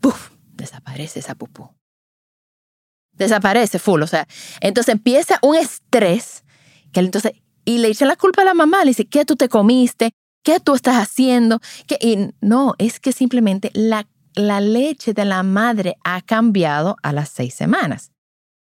¡puf!, 0.00 0.30
desaparece 0.52 1.18
esa 1.18 1.34
pupú. 1.34 1.70
Desaparece 3.12 3.78
full, 3.78 4.02
o 4.02 4.06
sea, 4.06 4.26
entonces 4.60 4.94
empieza 4.94 5.38
un 5.42 5.56
estrés 5.56 6.44
que 6.92 7.00
entonces 7.00 7.32
y 7.64 7.78
le 7.78 7.88
echan 7.88 8.08
la 8.08 8.16
culpa 8.16 8.42
a 8.42 8.44
la 8.44 8.54
mamá, 8.54 8.84
le 8.84 8.90
dice, 8.90 9.06
¿qué 9.06 9.24
tú 9.24 9.36
te 9.36 9.48
comiste? 9.48 10.12
¿Qué 10.42 10.58
tú 10.58 10.74
estás 10.74 10.96
haciendo? 10.96 11.60
¿Qué? 11.86 11.96
Y 12.00 12.34
no, 12.40 12.74
es 12.78 12.98
que 12.98 13.12
simplemente 13.12 13.70
la, 13.74 14.08
la 14.34 14.60
leche 14.60 15.14
de 15.14 15.24
la 15.24 15.42
madre 15.42 15.96
ha 16.02 16.20
cambiado 16.22 16.96
a 17.02 17.12
las 17.12 17.28
seis 17.28 17.54
semanas. 17.54 18.10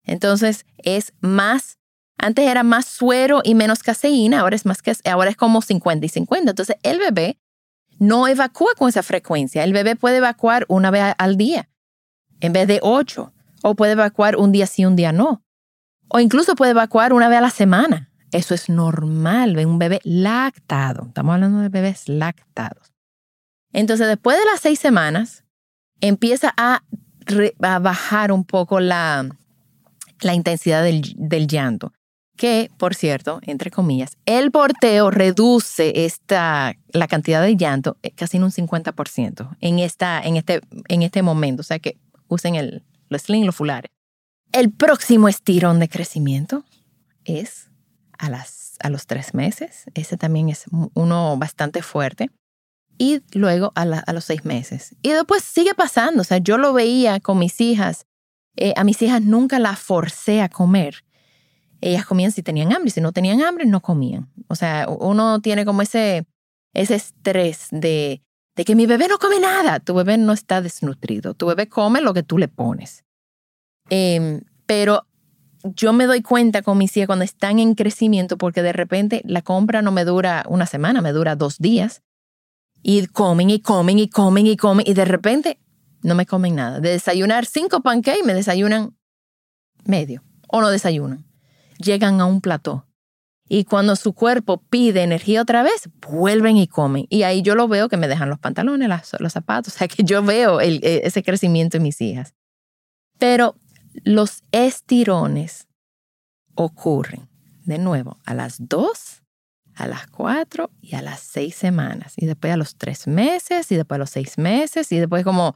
Entonces 0.04 0.66
es 0.80 1.14
más, 1.22 1.78
antes 2.22 2.48
era 2.48 2.64
más 2.64 2.86
suero 2.86 3.42
y 3.44 3.56
menos 3.56 3.84
caseína, 3.84 4.42
ahora 4.42 4.56
es, 4.56 4.66
más 4.66 4.80
ahora 5.06 5.30
es 5.30 5.36
como 5.36 5.62
50 5.62 6.06
y 6.06 6.10
50. 6.10 6.52
Entonces 6.52 6.78
el 6.84 7.00
bebé 7.00 7.40
no 8.00 8.28
evacúa 8.28 8.74
con 8.78 8.90
esa 8.90 9.04
frecuencia. 9.04 9.64
El 9.64 9.74
bebé 9.74 9.96
puede 9.96 10.18
evacuar 10.18 10.66
una 10.70 10.92
vez 10.92 11.14
al 11.18 11.38
día 11.38 11.68
en 12.42 12.54
vez 12.54 12.68
de 12.68 12.80
ocho, 12.82 13.32
o 13.62 13.76
puede 13.76 13.94
evacuar 13.94 14.36
un 14.36 14.52
día 14.52 14.66
sí, 14.68 14.86
un 14.86 14.96
día 14.96 15.12
no, 15.12 15.44
o 16.10 16.20
incluso 16.20 16.56
puede 16.56 16.72
evacuar 16.72 17.14
una 17.14 17.30
vez 17.30 17.38
a 17.38 17.42
la 17.42 17.50
semana. 17.50 18.10
Eso 18.32 18.54
es 18.54 18.70
normal 18.70 19.58
un 19.66 19.78
bebé 19.78 20.00
lactado. 20.04 21.06
Estamos 21.08 21.34
hablando 21.34 21.60
de 21.60 21.70
bebés 21.70 22.08
lactados. 22.08 22.94
Entonces, 23.74 24.08
después 24.08 24.38
de 24.38 24.46
las 24.46 24.60
seis 24.60 24.80
semanas, 24.80 25.44
empieza 26.02 26.54
a, 26.58 26.84
bajar 27.80 28.32
un 28.32 28.44
poco 28.44 28.80
la, 28.80 29.30
intensidad 30.22 30.84
del, 30.84 31.48
llanto. 31.48 31.94
Que, 32.42 32.72
por 32.80 32.96
cierto, 32.96 33.40
entre 33.44 33.70
comillas, 33.70 34.18
el 34.26 34.50
porteo 34.50 35.12
reduce 35.12 36.06
esta, 36.06 36.76
la 36.92 37.08
cantidad 37.08 37.40
de 37.40 37.56
llanto 37.56 37.98
eh, 38.02 38.10
casi 38.10 38.38
en 38.38 38.44
un 38.44 38.50
50% 38.50 39.58
en, 39.62 39.78
esta, 39.78 40.20
en, 40.20 40.38
este, 40.38 40.62
en 40.88 41.04
este 41.04 41.22
momento. 41.22 41.62
O 41.62 41.64
sea 41.64 41.78
que 41.78 42.00
usen 42.30 42.56
el, 42.56 42.84
los 43.10 43.22
sling, 43.22 43.46
los 43.46 43.56
fulares. 43.56 43.92
El 44.54 44.72
próximo 44.72 45.30
estirón 45.30 45.78
de 45.78 45.88
crecimiento 45.88 46.64
es 47.26 47.70
a, 48.18 48.32
las, 48.32 48.76
a 48.80 48.90
los 48.90 49.06
tres 49.06 49.36
meses. 49.36 49.84
Ese 49.94 50.18
también 50.18 50.50
es 50.50 50.66
uno 50.96 51.38
bastante 51.38 51.84
fuerte. 51.84 52.32
Y 52.98 53.22
luego 53.34 53.72
a, 53.76 53.86
los 53.86 54.26
seis 54.26 54.46
meses. 54.46 54.96
Y 55.04 55.12
después 55.12 55.44
sigue 55.44 55.76
pasando. 55.76 56.22
O 56.22 56.26
sea, 56.26 56.40
yo 56.40 56.58
lo 56.58 56.74
veía 56.74 57.20
con 57.20 57.38
mis 57.38 57.62
hijas. 57.62 58.08
Eh, 58.56 58.74
a 58.78 58.84
mis 58.84 59.00
hijas 59.04 59.22
nunca 59.22 59.60
las 59.60 59.78
forcé 59.78 60.42
a 60.42 60.50
comer. 60.50 61.04
Ellas 61.82 62.06
comían 62.06 62.32
si 62.32 62.44
tenían 62.44 62.72
hambre. 62.74 62.92
Si 62.92 63.02
no 63.02 63.12
tenían 63.12 63.42
hambre, 63.42 63.66
no 63.66 63.82
comían. 63.82 64.32
O 64.48 64.56
sea, 64.56 64.88
uno 64.88 65.42
tiene 65.42 65.66
como 65.66 65.82
ese, 65.82 66.26
ese 66.74 66.96
estrés 66.96 67.68
de, 67.72 68.22
de 68.56 68.66
que 68.66 68.76
mi 68.76 68.86
bebé 68.86 69.08
no 69.08 69.18
come 69.18 69.40
nada. 69.40 69.80
Tu 69.80 69.94
bebé 69.94 70.18
no 70.18 70.34
está 70.34 70.62
desnutrido. 70.62 71.34
Tu 71.34 71.48
bebé 71.48 71.68
come 71.68 72.02
lo 72.02 72.14
que 72.14 72.24
tú 72.24 72.38
le 72.38 72.48
pones. 72.48 73.04
Em, 73.90 74.42
pero 74.66 75.08
yo 75.64 75.94
me 75.94 76.06
doy 76.06 76.22
cuenta 76.22 76.62
con 76.62 76.78
mis 76.78 76.96
hijas 76.96 77.08
cuando 77.08 77.26
están 77.26 77.60
en 77.60 77.76
crecimiento 77.76 78.38
porque 78.38 78.62
de 78.62 78.74
repente 78.74 79.22
la 79.26 79.42
compra 79.42 79.82
no 79.82 79.92
me 79.92 80.06
dura 80.06 80.46
una 80.48 80.66
semana, 80.66 81.02
me 81.02 81.12
dura 81.12 81.36
dos 81.36 81.58
días. 81.58 82.02
Y 82.84 83.06
comen 83.08 83.50
y 83.50 83.60
comen 83.60 84.00
y 84.00 84.08
comen 84.08 84.48
y 84.48 84.58
comen 84.58 84.86
y 84.88 84.94
de 84.94 85.06
repente 85.06 85.60
no 86.04 86.16
me 86.16 86.26
comen 86.26 86.56
nada. 86.56 86.80
De 86.80 86.90
desayunar 86.90 87.46
cinco 87.46 87.82
pancakes 87.82 88.24
me 88.26 88.34
desayunan 88.34 88.96
medio 89.86 90.24
o 90.48 90.62
no 90.62 90.70
desayunan. 90.70 91.26
Llegan 91.82 92.22
a 92.22 92.26
un 92.26 92.42
plató. 92.42 92.86
Y 93.54 93.66
cuando 93.66 93.98
su 93.98 94.14
cuerpo 94.14 94.64
pide 94.70 95.04
energía 95.04 95.42
otra 95.42 95.62
vez, 95.62 95.90
vuelven 96.10 96.56
y 96.56 96.68
comen. 96.68 97.06
Y 97.10 97.24
ahí 97.24 97.42
yo 97.42 97.54
lo 97.54 97.68
veo 97.68 97.90
que 97.90 97.98
me 97.98 98.08
dejan 98.08 98.30
los 98.30 98.40
pantalones, 98.40 98.90
los 99.20 99.34
zapatos. 99.34 99.74
O 99.76 99.78
sea 99.78 99.90
que 99.90 100.06
yo 100.06 100.24
veo 100.24 100.62
e, 100.62 100.80
ese 101.04 101.22
crecimiento 101.22 101.76
en 101.76 101.84
mis 101.84 102.00
hijas. 102.00 102.34
Pero 103.20 103.56
los 104.06 104.44
estirones 104.54 105.68
ocurren 106.56 107.28
de 107.66 107.78
nuevo 107.78 108.20
a 108.26 108.34
las 108.34 108.56
dos, 108.70 109.22
a 109.76 109.86
las 109.86 110.08
cuatro 110.08 110.72
y 110.80 110.96
a 110.96 111.02
las 111.02 111.20
seis 111.20 111.56
semanas. 111.56 112.14
Y 112.16 112.28
después 112.28 112.54
a 112.54 112.58
los 112.58 112.78
tres 112.78 113.06
meses 113.06 113.70
y 113.70 113.76
después 113.76 113.98
a 113.98 114.00
los 114.00 114.12
seis 114.12 114.38
meses 114.38 114.90
y 114.94 115.00
después 115.00 115.26
como... 115.26 115.56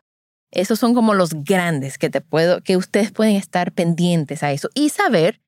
Esos 0.51 0.79
son 0.79 0.93
como 0.95 1.13
los 1.13 1.33
grandes 1.45 1.97
que 1.97 2.09
te 2.09 2.19
puedo, 2.19 2.61
que 2.61 2.75
ustedes 2.75 3.11
pueden 3.11 3.37
estar 3.37 3.71
pendientes 3.71 4.43
a 4.43 4.51
eso 4.51 4.69
y 4.73 4.89
saber 4.89 5.41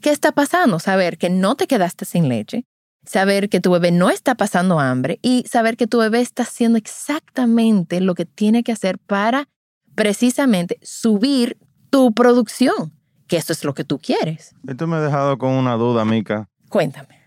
qué 0.00 0.10
está 0.10 0.32
pasando, 0.32 0.78
saber 0.78 1.18
que 1.18 1.30
no 1.30 1.54
te 1.56 1.66
quedaste 1.66 2.04
sin 2.04 2.28
leche, 2.28 2.64
saber 3.04 3.48
que 3.48 3.60
tu 3.60 3.70
bebé 3.70 3.90
no 3.90 4.10
está 4.10 4.34
pasando 4.34 4.80
hambre 4.80 5.18
y 5.22 5.44
saber 5.48 5.76
que 5.76 5.86
tu 5.86 5.98
bebé 5.98 6.20
está 6.20 6.42
haciendo 6.42 6.78
exactamente 6.78 8.00
lo 8.00 8.14
que 8.14 8.26
tiene 8.26 8.62
que 8.62 8.72
hacer 8.72 8.98
para 8.98 9.48
precisamente 9.94 10.78
subir 10.82 11.58
tu 11.90 12.12
producción, 12.12 12.92
que 13.26 13.36
esto 13.36 13.52
es 13.52 13.64
lo 13.64 13.74
que 13.74 13.84
tú 13.84 13.98
quieres. 13.98 14.54
Esto 14.66 14.86
me 14.86 14.96
ha 14.96 15.00
dejado 15.00 15.38
con 15.38 15.50
una 15.50 15.74
duda, 15.74 16.04
Mica. 16.04 16.48
Cuéntame. 16.68 17.18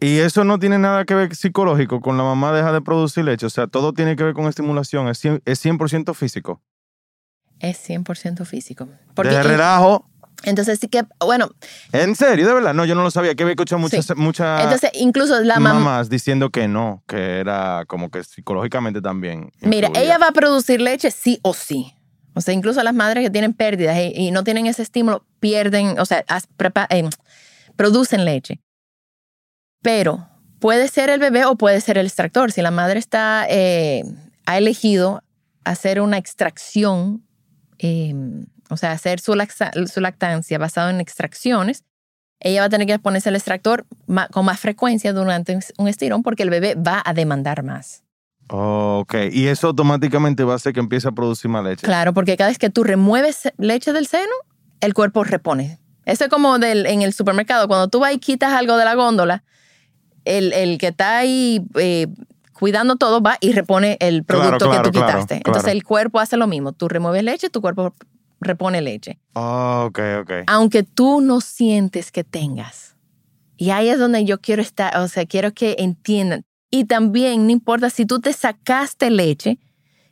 Y 0.00 0.18
eso 0.18 0.44
no 0.44 0.58
tiene 0.58 0.78
nada 0.78 1.04
que 1.04 1.14
ver 1.14 1.34
psicológico 1.34 2.00
con 2.00 2.16
la 2.16 2.24
mamá 2.24 2.52
deja 2.52 2.72
de 2.72 2.82
producir 2.82 3.24
leche. 3.24 3.46
O 3.46 3.50
sea, 3.50 3.68
todo 3.68 3.92
tiene 3.92 4.16
que 4.16 4.24
ver 4.24 4.34
con 4.34 4.46
estimulación. 4.46 5.08
Es 5.08 5.24
100%, 5.24 6.14
físico. 6.14 6.60
Es 7.60 7.88
100% 7.88 8.44
físico. 8.44 8.88
Porque 9.14 9.32
de 9.32 9.42
relajo. 9.42 10.10
Entonces 10.44 10.78
sí 10.78 10.88
que, 10.88 11.04
bueno. 11.20 11.48
¿En 11.92 12.14
serio? 12.14 12.46
¿De 12.46 12.54
verdad? 12.54 12.74
No, 12.74 12.84
yo 12.84 12.94
no 12.94 13.02
lo 13.02 13.10
sabía. 13.10 13.34
Que 13.34 13.42
había 13.42 13.52
escuchado 13.52 13.78
muchas, 13.78 14.16
muchas 14.16 14.62
Entonces, 14.62 14.90
incluso 14.94 15.40
la 15.40 15.58
mamás 15.58 16.08
diciendo 16.08 16.50
que 16.50 16.68
no, 16.68 17.02
que 17.06 17.40
era 17.40 17.84
como 17.86 18.10
que 18.10 18.24
psicológicamente 18.24 19.00
también. 19.00 19.52
Mira, 19.60 19.90
ella 19.94 20.18
va 20.18 20.28
a 20.28 20.32
producir 20.32 20.80
leche 20.80 21.10
sí 21.10 21.38
o 21.42 21.54
sí. 21.54 21.94
O 22.34 22.40
sea, 22.40 22.52
incluso 22.52 22.82
las 22.82 22.94
madres 22.94 23.24
que 23.24 23.30
tienen 23.30 23.52
pérdidas 23.54 23.96
y, 24.12 24.30
no 24.32 24.42
tienen 24.42 24.66
ese 24.66 24.82
estímulo 24.82 25.24
pierden, 25.38 25.98
o 25.98 26.04
sea, 26.04 26.24
eh, 26.90 27.08
producen 27.76 28.24
leche. 28.24 28.60
Pero 29.82 30.28
puede 30.58 30.88
ser 30.88 31.10
el 31.10 31.20
bebé 31.20 31.44
o 31.44 31.56
puede 31.56 31.80
ser 31.80 31.96
el 31.96 32.06
extractor. 32.06 32.50
Si 32.50 32.60
la 32.60 32.72
madre 32.72 32.98
está, 32.98 33.46
eh, 33.48 34.02
ha 34.46 34.58
elegido 34.58 35.22
hacer 35.64 36.00
una 36.00 36.18
extracción, 36.18 37.24
em, 37.78 38.46
o 38.70 38.76
sea, 38.76 38.92
hacer 38.92 39.20
su, 39.20 39.34
su 39.92 40.00
lactancia 40.00 40.58
basado 40.58 40.90
en 40.90 41.00
extracciones, 41.00 41.84
ella 42.40 42.60
va 42.60 42.66
a 42.66 42.68
tener 42.68 42.86
que 42.86 42.98
ponerse 42.98 43.28
el 43.30 43.36
extractor 43.36 43.86
con 44.32 44.44
más 44.44 44.60
frecuencia 44.60 45.12
durante 45.12 45.58
un 45.78 45.88
estirón 45.88 46.22
porque 46.22 46.42
el 46.42 46.50
bebé 46.50 46.74
va 46.74 47.02
a 47.04 47.14
demandar 47.14 47.62
más. 47.62 48.02
ok, 48.48 49.14
y 49.32 49.46
eso 49.46 49.68
automáticamente 49.68 50.44
va 50.44 50.52
a 50.52 50.56
hacer 50.56 50.72
que 50.72 50.80
empiece 50.80 51.08
a 51.08 51.12
producir 51.12 51.50
más 51.50 51.64
leche. 51.64 51.86
Claro, 51.86 52.12
porque 52.12 52.36
cada 52.36 52.50
vez 52.50 52.58
que 52.58 52.70
tú 52.70 52.84
remueves 52.84 53.50
leche 53.56 53.92
del 53.92 54.06
seno, 54.06 54.32
el 54.80 54.94
cuerpo 54.94 55.24
repone. 55.24 55.78
Eso 56.04 56.24
es 56.24 56.30
como 56.30 56.58
del, 56.58 56.84
en 56.86 57.02
el 57.02 57.14
supermercado, 57.14 57.66
cuando 57.66 57.88
tú 57.88 58.00
vas 58.00 58.12
y 58.12 58.18
quitas 58.18 58.52
algo 58.52 58.76
de 58.76 58.84
la 58.84 58.94
góndola, 58.94 59.42
el, 60.26 60.52
el 60.52 60.78
que 60.78 60.88
está 60.88 61.18
ahí 61.18 61.64
eh, 61.76 62.08
cuidando 62.52 62.96
todo 62.96 63.20
va 63.20 63.36
y 63.40 63.52
repone 63.52 63.96
el 64.00 64.24
producto 64.24 64.70
que 64.70 64.78
tú 64.80 64.90
quitaste. 64.90 65.36
Entonces 65.36 65.72
el 65.72 65.82
cuerpo 65.82 66.20
hace 66.20 66.36
lo 66.36 66.46
mismo. 66.46 66.72
Tú 66.72 66.88
remueves 66.88 67.22
leche, 67.22 67.50
tu 67.50 67.60
cuerpo 67.60 67.94
repone 68.44 68.80
leche. 68.80 69.18
Oh, 69.34 69.86
ok, 69.88 69.98
ok. 70.20 70.30
Aunque 70.46 70.82
tú 70.82 71.20
no 71.20 71.40
sientes 71.40 72.12
que 72.12 72.24
tengas. 72.24 72.96
Y 73.56 73.70
ahí 73.70 73.88
es 73.88 73.98
donde 73.98 74.24
yo 74.24 74.40
quiero 74.40 74.62
estar, 74.62 74.96
o 74.98 75.08
sea, 75.08 75.26
quiero 75.26 75.52
que 75.52 75.76
entiendan. 75.78 76.44
Y 76.70 76.84
también, 76.84 77.46
no 77.46 77.52
importa 77.52 77.90
si 77.90 78.04
tú 78.04 78.20
te 78.20 78.32
sacaste 78.32 79.10
leche, 79.10 79.58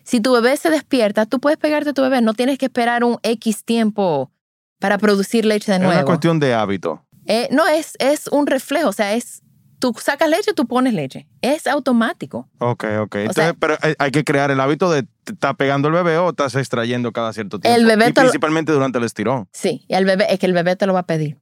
si 0.04 0.20
tu 0.20 0.32
bebé 0.32 0.56
se 0.56 0.70
despierta, 0.70 1.26
tú 1.26 1.40
puedes 1.40 1.58
pegarte 1.58 1.90
a 1.90 1.92
tu 1.92 2.02
bebé. 2.02 2.20
No 2.20 2.34
tienes 2.34 2.58
que 2.58 2.66
esperar 2.66 3.04
un 3.04 3.18
X 3.22 3.64
tiempo 3.64 4.30
para 4.78 4.98
producir 4.98 5.44
leche 5.44 5.72
de 5.72 5.78
nuevo. 5.78 5.92
Es 5.92 5.98
una 5.98 6.06
cuestión 6.06 6.40
de 6.40 6.54
hábito. 6.54 7.04
Eh, 7.26 7.48
no, 7.52 7.66
es, 7.68 7.94
es 8.00 8.26
un 8.28 8.46
reflejo, 8.46 8.88
o 8.88 8.92
sea, 8.92 9.14
es 9.14 9.41
tú 9.82 9.92
sacas 10.00 10.30
leche, 10.30 10.54
tú 10.54 10.68
pones 10.68 10.94
leche. 10.94 11.26
Es 11.40 11.66
automático. 11.66 12.48
Ok, 12.58 12.84
ok. 13.00 13.16
Entonces, 13.16 13.52
pero 13.58 13.76
hay, 13.98 14.10
que 14.12 14.22
crear 14.22 14.52
el 14.52 14.60
hábito 14.60 14.88
de 14.92 15.08
estar 15.26 15.56
pegando 15.56 15.88
el 15.88 15.94
bebé 15.94 16.18
o 16.18 16.30
estás 16.30 16.54
extrayendo 16.54 17.10
cada 17.10 17.32
cierto 17.32 17.58
tiempo. 17.58 17.76
El 17.76 17.84
bebé 17.84 18.12
principalmente 18.12 18.70
durante 18.70 18.98
el 18.98 19.04
estirón. 19.04 19.48
Sí, 19.52 19.84
y 19.88 19.94
el 19.94 20.04
bebé, 20.04 20.26
es 20.30 20.38
que 20.38 20.46
el 20.46 20.52
bebé 20.52 20.76
te 20.76 20.86
lo 20.86 20.92
va 20.92 21.00
a 21.00 21.06
pedir. 21.06 21.40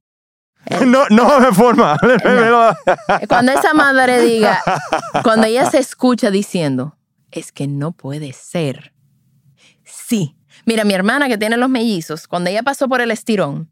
no, 0.87 1.05
no 1.11 1.39
de 1.39 1.53
forma. 1.53 1.99
Cuando 3.29 3.53
esa 3.53 3.75
madre 3.75 4.23
diga, 4.23 4.63
cuando 5.23 5.47
ella 5.47 5.71
se 5.71 5.79
escucha 5.79 6.31
diciendo, 6.31 6.97
es 7.31 7.53
que 7.53 7.67
no 7.67 7.93
puede 7.93 8.33
ser. 8.33 8.95
Sí. 9.85 10.35
Mira, 10.65 10.85
mi 10.85 10.95
hermana 10.95 11.29
que 11.29 11.37
tiene 11.37 11.59
los 11.59 11.69
mellizos, 11.69 12.27
cuando 12.27 12.49
ella 12.49 12.63
pasó 12.63 12.89
por 12.89 13.03
el 13.03 13.11
estirón, 13.11 13.70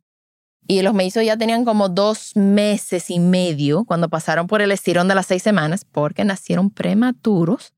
y 0.70 0.82
los 0.82 0.92
mellizos 0.92 1.24
ya 1.24 1.38
tenían 1.38 1.64
como 1.64 1.88
dos 1.88 2.36
meses 2.36 3.08
y 3.08 3.18
medio 3.18 3.86
cuando 3.86 4.10
pasaron 4.10 4.46
por 4.46 4.60
el 4.60 4.70
estirón 4.70 5.08
de 5.08 5.14
las 5.14 5.24
seis 5.24 5.42
semanas 5.42 5.86
porque 5.86 6.24
nacieron 6.26 6.70
prematuros. 6.70 7.72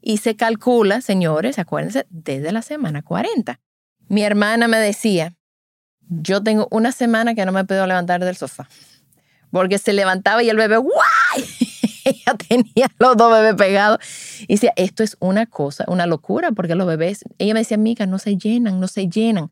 Y 0.00 0.18
se 0.18 0.36
calcula, 0.36 1.00
señores, 1.00 1.58
acuérdense, 1.58 2.06
desde 2.10 2.52
la 2.52 2.62
semana 2.62 3.02
40. 3.02 3.58
Mi 4.06 4.22
hermana 4.22 4.68
me 4.68 4.78
decía, 4.78 5.34
yo 6.00 6.40
tengo 6.40 6.68
una 6.70 6.92
semana 6.92 7.34
que 7.34 7.44
no 7.44 7.50
me 7.50 7.64
puedo 7.64 7.84
levantar 7.88 8.24
del 8.24 8.36
sofá. 8.36 8.68
Porque 9.50 9.78
se 9.78 9.92
levantaba 9.92 10.40
y 10.44 10.48
el 10.48 10.56
bebé, 10.56 10.76
¡guay! 10.76 11.44
Ella 12.04 12.36
tenía 12.48 12.86
los 13.00 13.16
dos 13.16 13.32
bebés 13.32 13.56
pegados. 13.56 13.98
Y 14.42 14.54
decía, 14.54 14.72
esto 14.76 15.02
es 15.02 15.16
una 15.18 15.46
cosa, 15.46 15.84
una 15.88 16.06
locura, 16.06 16.52
porque 16.52 16.76
los 16.76 16.86
bebés, 16.86 17.24
ella 17.38 17.54
me 17.54 17.60
decía, 17.60 17.74
amiga, 17.74 18.06
no 18.06 18.20
se 18.20 18.36
llenan, 18.36 18.78
no 18.78 18.86
se 18.86 19.08
llenan. 19.08 19.50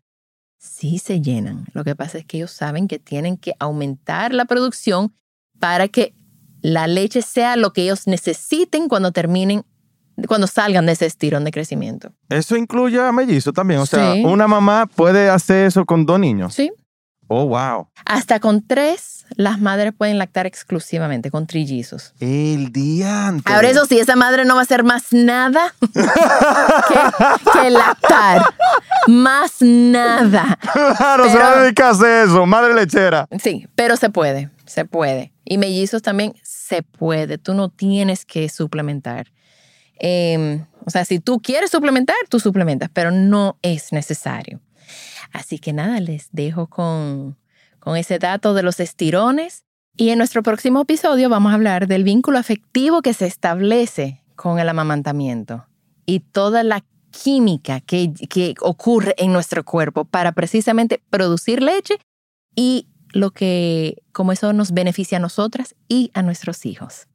Sí 0.59 0.99
se 0.99 1.21
llenan. 1.21 1.67
Lo 1.73 1.85
que 1.85 1.95
pasa 1.97 2.19
es 2.19 2.25
que 2.25 2.39
ellos 2.39 2.51
saben 2.51 2.89
que 2.89 2.99
tienen 2.99 3.37
que 3.37 3.55
aumentar 3.59 4.33
la 4.35 4.45
producción 4.45 5.13
para 5.59 5.89
que 5.89 6.15
la 6.63 6.87
leche 6.87 7.23
sea 7.23 7.57
lo 7.57 7.73
que 7.73 7.83
ellos 7.83 8.07
necesiten 8.07 8.89
cuando 8.89 9.13
terminen, 9.13 9.65
cuando 10.27 10.47
salgan 10.47 10.87
de 10.87 10.93
ese 10.93 11.07
estirón 11.07 11.45
de 11.45 11.51
crecimiento. 11.51 12.13
Eso 12.29 12.57
incluye 12.57 13.01
a 13.01 13.13
mellizo 13.13 13.53
también. 13.53 13.81
O 13.81 13.87
sea, 13.87 14.15
Sí. 14.15 14.25
una 14.25 14.49
mamá 14.49 14.87
puede 14.87 15.29
hacer 15.31 15.67
eso 15.67 15.85
con 15.85 16.07
dos 16.07 16.19
niños. 16.19 16.55
Sí. 16.55 16.73
Oh, 17.29 17.47
wow. 17.47 17.89
Hasta 18.05 18.39
con 18.39 18.65
tres, 18.67 19.27
las 19.37 19.61
madres 19.61 19.93
pueden 19.97 20.19
lactar 20.19 20.47
exclusivamente 20.47 21.31
con 21.31 21.47
trillizos. 21.47 22.15
El 22.21 22.71
diante. 22.73 23.53
Ahora 23.53 23.69
eso 23.69 23.85
sí, 23.87 23.99
esa 23.99 24.15
madre 24.17 24.45
no 24.45 24.55
va 24.55 24.61
a 24.61 24.63
hacer 24.65 24.85
más 24.85 25.13
nada 25.13 25.75
que, 25.93 27.53
que 27.53 27.71
lactar. 27.71 28.43
Más 29.09 29.57
nada. 29.61 30.59
Claro, 30.97 31.29
se 31.31 31.39
va 31.39 31.47
a 31.49 31.51
Pero- 31.53 31.63
dedicar 31.63 31.87
a 31.87 31.91
hacer 31.91 32.29
eso, 32.29 32.47
madre 32.47 32.75
lechera. 32.75 33.27
Sí, 33.43 33.67
pero 33.75 33.97
se 33.97 34.11
puede, 34.11 34.51
se 34.65 34.85
puede. 34.85 35.33
Y 35.45 35.59
mellizos 35.59 36.03
también 36.03 36.35
se 36.43 36.83
puede. 36.83 37.39
Tú 37.39 37.55
no 37.55 37.69
tienes 37.71 38.25
que 38.25 38.49
suplementar. 38.49 39.27
Eh, 39.99 40.65
o 40.85 40.91
sea, 40.91 41.05
si 41.05 41.19
tú 41.21 41.41
quieres 41.41 41.71
suplementar, 41.71 42.17
tú 42.29 42.39
suplementas, 42.39 42.91
pero 42.93 43.11
no 43.11 43.59
es 43.63 43.93
necesario. 43.93 44.61
Así 45.33 45.59
que 45.59 45.73
nada, 45.73 46.01
les 46.01 46.29
dejo 46.33 46.67
con, 46.69 47.37
con 47.79 47.97
ese 47.97 48.19
dato 48.19 48.55
de 48.55 48.63
los 48.63 48.81
estirones. 48.81 49.65
Y 49.97 50.11
en 50.11 50.19
nuestro 50.19 50.43
próximo 50.43 50.83
episodio 50.83 51.29
vamos 51.29 51.53
a 51.53 51.55
hablar 51.55 51.87
del 51.87 52.05
vínculo 52.05 52.39
afectivo 52.39 53.01
que 53.01 53.15
se 53.15 53.27
establece 53.27 54.23
con 54.35 54.59
el 54.59 54.69
amamantamiento 54.69 55.67
y 56.05 56.21
toda 56.21 56.63
la 56.63 56.85
química 57.11 57.81
que, 57.81 58.13
que 58.29 58.55
ocurre 58.61 59.15
en 59.17 59.33
nuestro 59.33 59.65
cuerpo 59.65 60.05
para 60.05 60.33
precisamente 60.33 61.03
producir 61.11 61.63
leche 61.63 61.99
y 62.55 62.89
lo 63.13 63.31
que, 63.31 64.03
como 64.13 64.33
eso 64.33 64.53
nos 64.53 64.73
beneficia 64.73 65.19
a 65.19 65.21
nosotras 65.21 65.75
y 65.89 66.11
a 66.15 66.23
nuestros 66.23 66.67
hijos. 66.67 67.09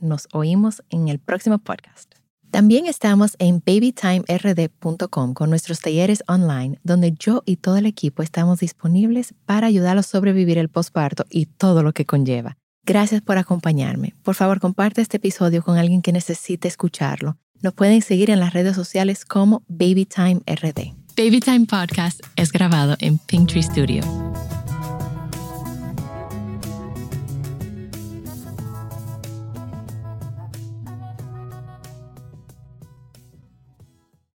Nos 0.00 0.28
oímos 0.32 0.82
en 0.90 1.08
el 1.08 1.18
próximo 1.18 1.58
podcast. 1.58 2.23
También 2.54 2.86
estamos 2.86 3.34
en 3.40 3.60
babytimerd.com 3.66 5.34
con 5.34 5.50
nuestros 5.50 5.80
talleres 5.80 6.22
online, 6.28 6.78
donde 6.84 7.12
yo 7.18 7.42
y 7.44 7.56
todo 7.56 7.78
el 7.78 7.84
equipo 7.84 8.22
estamos 8.22 8.60
disponibles 8.60 9.34
para 9.44 9.66
ayudarlos 9.66 10.06
a 10.06 10.10
sobrevivir 10.10 10.58
el 10.58 10.68
posparto 10.68 11.26
y 11.28 11.46
todo 11.46 11.82
lo 11.82 11.92
que 11.92 12.06
conlleva. 12.06 12.56
Gracias 12.86 13.22
por 13.22 13.38
acompañarme. 13.38 14.14
Por 14.22 14.36
favor, 14.36 14.60
comparte 14.60 15.00
este 15.02 15.16
episodio 15.16 15.64
con 15.64 15.78
alguien 15.78 16.00
que 16.00 16.12
necesite 16.12 16.68
escucharlo. 16.68 17.38
Nos 17.60 17.74
pueden 17.74 18.02
seguir 18.02 18.30
en 18.30 18.38
las 18.38 18.52
redes 18.52 18.76
sociales 18.76 19.24
como 19.24 19.64
BabyTimeRD. 19.66 20.94
Babytime 21.16 21.66
Podcast 21.66 22.20
es 22.36 22.52
grabado 22.52 22.94
en 23.00 23.18
Pinktree 23.18 23.64
Studio. 23.64 24.04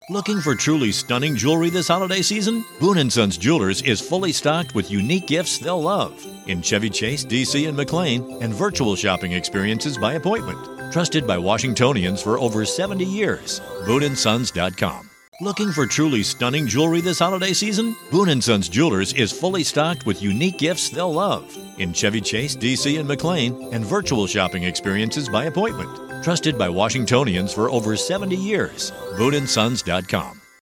Looking 0.07 0.39
for 0.39 0.53
truly 0.53 0.91
stunning 0.91 1.35
jewelry 1.35 1.71
this 1.71 1.87
holiday 1.87 2.21
season? 2.21 2.63
Boon 2.79 3.09
& 3.09 3.11
Sons 3.11 3.39
Jewelers 3.39 3.81
is 3.81 3.99
fully 3.99 4.31
stocked 4.31 4.75
with 4.75 4.91
unique 4.91 5.25
gifts 5.25 5.57
they'll 5.57 5.81
love 5.81 6.23
in 6.45 6.61
Chevy 6.61 6.91
Chase, 6.91 7.25
DC, 7.25 7.67
and 7.67 7.75
McLean, 7.75 8.37
and 8.39 8.53
virtual 8.53 8.95
shopping 8.95 9.31
experiences 9.31 9.97
by 9.97 10.13
appointment. 10.13 10.93
Trusted 10.93 11.25
by 11.25 11.39
Washingtonians 11.39 12.21
for 12.21 12.37
over 12.37 12.65
70 12.65 13.03
years. 13.03 13.61
BooneAndSons.com. 13.87 15.09
Looking 15.41 15.71
for 15.71 15.87
truly 15.87 16.21
stunning 16.21 16.67
jewelry 16.67 17.01
this 17.01 17.17
holiday 17.17 17.53
season? 17.53 17.95
Boon 18.11 18.39
& 18.41 18.43
Sons 18.43 18.69
Jewelers 18.69 19.11
is 19.13 19.31
fully 19.31 19.63
stocked 19.63 20.05
with 20.05 20.21
unique 20.21 20.59
gifts 20.59 20.89
they'll 20.89 21.11
love 21.11 21.51
in 21.79 21.93
Chevy 21.93 22.21
Chase, 22.21 22.55
DC, 22.55 22.99
and 22.99 23.07
McLean, 23.07 23.73
and 23.73 23.83
virtual 23.83 24.27
shopping 24.27 24.65
experiences 24.65 25.27
by 25.27 25.45
appointment. 25.45 26.14
Trusted 26.25 26.57
by 26.57 26.67
Washingtonians 26.67 27.53
for 27.53 27.69
over 27.69 27.95
70 27.95 28.35
years. 28.35 28.91
BooneAndSons.com. 29.15 30.44